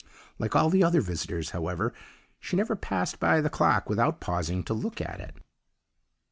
[0.39, 1.93] "Like all the other visitors, however,
[2.39, 5.35] she never passed by the clock without pausing to look at it.